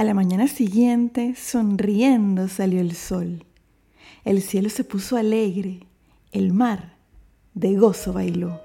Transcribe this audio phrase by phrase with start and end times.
[0.00, 3.44] A la mañana siguiente, sonriendo, salió el sol.
[4.24, 5.80] El cielo se puso alegre,
[6.32, 6.94] el mar
[7.52, 8.62] de gozo bailó.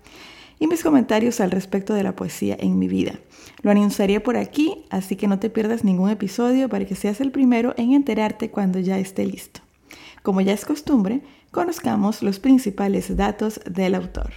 [0.60, 3.18] y mis comentarios al respecto de la poesía en mi vida.
[3.62, 7.32] Lo anunciaré por aquí, así que no te pierdas ningún episodio para que seas el
[7.32, 9.60] primero en enterarte cuando ya esté listo.
[10.22, 14.32] Como ya es costumbre, conozcamos los principales datos del autor.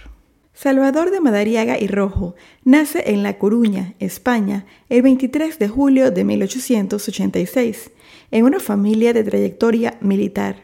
[0.54, 6.24] Salvador de Madariaga y Rojo nace en La Coruña, España, el 23 de julio de
[6.24, 7.90] 1886,
[8.30, 10.62] en una familia de trayectoria militar.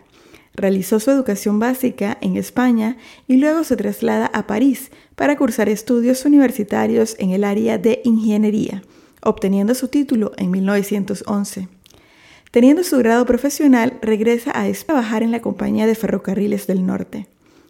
[0.55, 2.97] Realizó su educación básica en España
[3.29, 8.83] y luego se traslada a París para cursar estudios universitarios en el área de ingeniería,
[9.23, 11.69] obteniendo su título en 1911.
[12.51, 17.29] Teniendo su grado profesional, regresa a trabajar en la Compañía de Ferrocarriles del Norte.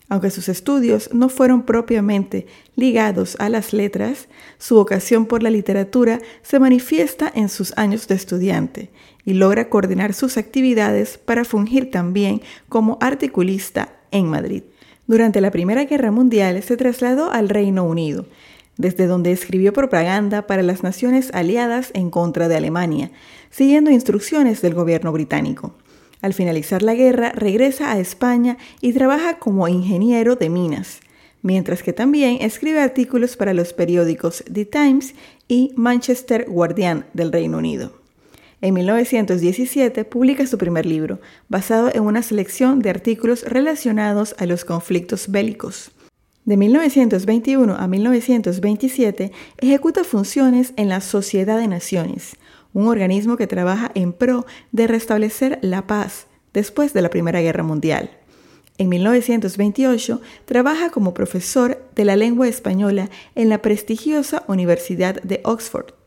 [0.08, 4.26] Aunque sus estudios no fueron propiamente ligados a las letras,
[4.58, 8.90] su vocación por la literatura se manifiesta en sus años de estudiante
[9.34, 14.62] logra coordinar sus actividades para fungir también como articulista en Madrid.
[15.06, 18.26] Durante la Primera Guerra Mundial se trasladó al Reino Unido,
[18.76, 23.10] desde donde escribió propaganda para las naciones aliadas en contra de Alemania,
[23.50, 25.74] siguiendo instrucciones del gobierno británico.
[26.22, 31.00] Al finalizar la guerra, regresa a España y trabaja como ingeniero de minas,
[31.42, 35.14] mientras que también escribe artículos para los periódicos The Times
[35.48, 37.99] y Manchester Guardian del Reino Unido.
[38.62, 44.66] En 1917 publica su primer libro, basado en una selección de artículos relacionados a los
[44.66, 45.92] conflictos bélicos.
[46.44, 52.36] De 1921 a 1927 ejecuta funciones en la Sociedad de Naciones,
[52.74, 57.62] un organismo que trabaja en pro de restablecer la paz después de la Primera Guerra
[57.62, 58.10] Mundial.
[58.76, 65.99] En 1928 trabaja como profesor de la lengua española en la prestigiosa Universidad de Oxford.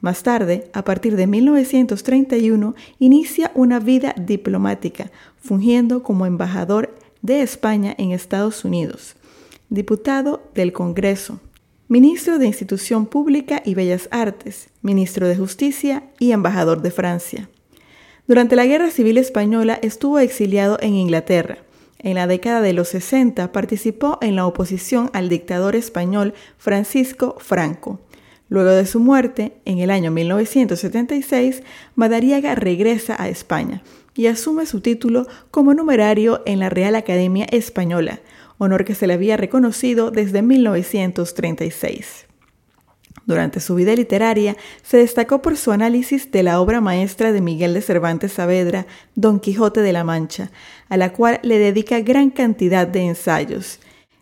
[0.00, 7.94] Más tarde, a partir de 1931, inicia una vida diplomática, fungiendo como embajador de España
[7.98, 9.16] en Estados Unidos,
[9.68, 11.38] diputado del Congreso,
[11.88, 17.50] ministro de Institución Pública y Bellas Artes, ministro de Justicia y embajador de Francia.
[18.26, 21.58] Durante la Guerra Civil Española estuvo exiliado en Inglaterra.
[21.98, 28.00] En la década de los 60 participó en la oposición al dictador español Francisco Franco
[28.50, 31.62] Luego de su muerte, en el año 1976,
[31.94, 33.82] Madariaga regresa a España
[34.16, 38.18] y asume su título como numerario en la Real Academia Española,
[38.58, 42.26] honor que se le había reconocido desde 1936.
[43.24, 47.72] Durante su vida literaria se destacó por su análisis de la obra maestra de Miguel
[47.72, 50.50] de Cervantes Saavedra, Don Quijote de la Mancha,
[50.88, 53.78] a la cual le dedica gran cantidad de ensayos,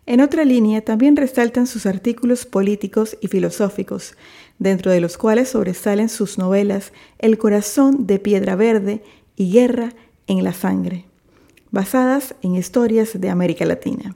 [0.09, 4.15] en otra línea también resaltan sus artículos políticos y filosóficos,
[4.57, 9.03] dentro de los cuales sobresalen sus novelas El corazón de piedra verde
[9.35, 9.93] y Guerra
[10.25, 11.05] en la sangre,
[11.69, 14.15] basadas en historias de América Latina.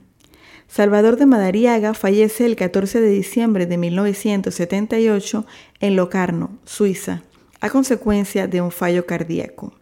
[0.66, 5.46] Salvador de Madariaga fallece el 14 de diciembre de 1978
[5.78, 7.22] en Locarno, Suiza,
[7.60, 9.72] a consecuencia de un fallo cardíaco.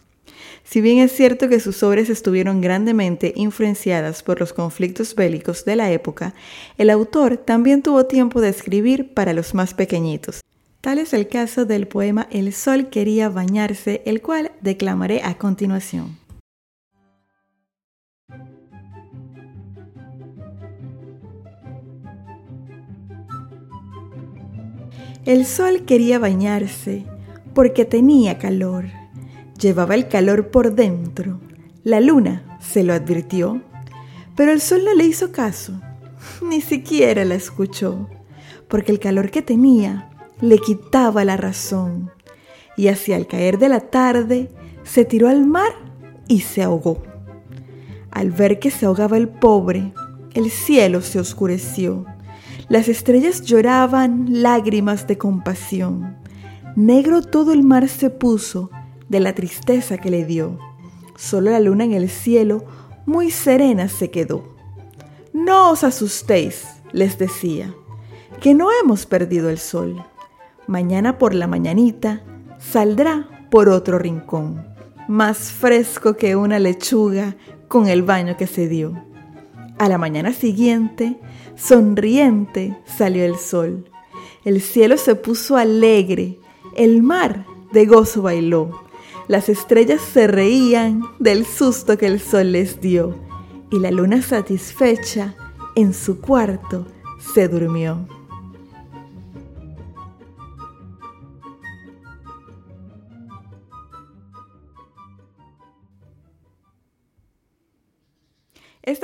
[0.65, 5.77] Si bien es cierto que sus obras estuvieron grandemente influenciadas por los conflictos bélicos de
[5.77, 6.35] la época,
[6.79, 10.41] el autor también tuvo tiempo de escribir para los más pequeñitos.
[10.81, 16.19] Tal es el caso del poema El sol quería bañarse, el cual declamaré a continuación.
[25.25, 27.05] El sol quería bañarse
[27.55, 29.02] porque tenía calor
[29.63, 31.39] Llevaba el calor por dentro.
[31.85, 33.63] La luna se lo advirtió,
[34.35, 35.81] pero el sol no le hizo caso.
[36.43, 38.09] ni siquiera la escuchó,
[38.67, 40.11] porque el calor que tenía
[40.41, 42.11] le quitaba la razón.
[42.77, 44.51] Y hacia el caer de la tarde
[44.83, 45.71] se tiró al mar
[46.27, 47.01] y se ahogó.
[48.11, 49.93] Al ver que se ahogaba el pobre,
[50.35, 52.05] el cielo se oscureció.
[52.69, 56.17] Las estrellas lloraban lágrimas de compasión.
[56.75, 58.69] Negro todo el mar se puso
[59.09, 60.59] de la tristeza que le dio.
[61.17, 62.65] Solo la luna en el cielo
[63.07, 64.57] muy serena se quedó.
[65.33, 67.75] No os asustéis, les decía,
[68.41, 70.05] que no hemos perdido el sol.
[70.67, 72.23] Mañana por la mañanita
[72.59, 74.67] saldrá por otro rincón,
[75.09, 77.37] más fresco que una lechuga
[77.69, 79.03] con el baño que se dio.
[79.79, 81.19] A la mañana siguiente,
[81.57, 83.91] sonriente, salió el sol.
[84.45, 86.39] El cielo se puso alegre,
[86.77, 88.83] el mar de gozo bailó.
[89.33, 93.19] Las estrellas se reían del susto que el sol les dio
[93.71, 95.35] y la luna satisfecha
[95.75, 96.87] en su cuarto
[97.33, 98.07] se durmió.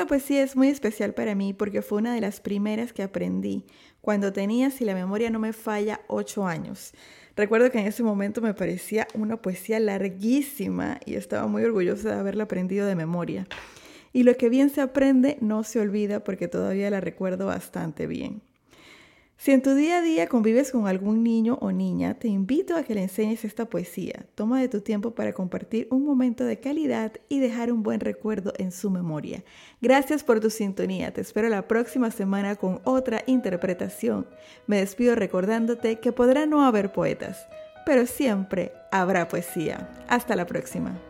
[0.09, 3.67] Esta poesía es muy especial para mí porque fue una de las primeras que aprendí
[4.01, 6.95] cuando tenía, si la memoria no me falla, ocho años.
[7.37, 12.21] Recuerdo que en ese momento me parecía una poesía larguísima y estaba muy orgullosa de
[12.21, 13.47] haberla aprendido de memoria.
[14.15, 18.41] Y lo que bien se aprende no se olvida porque todavía la recuerdo bastante bien.
[19.41, 22.83] Si en tu día a día convives con algún niño o niña, te invito a
[22.83, 24.27] que le enseñes esta poesía.
[24.35, 28.53] Toma de tu tiempo para compartir un momento de calidad y dejar un buen recuerdo
[28.59, 29.45] en su memoria.
[29.81, 31.13] Gracias por tu sintonía.
[31.13, 34.27] Te espero la próxima semana con otra interpretación.
[34.67, 37.47] Me despido recordándote que podrá no haber poetas,
[37.87, 39.89] pero siempre habrá poesía.
[40.09, 41.01] Hasta la próxima.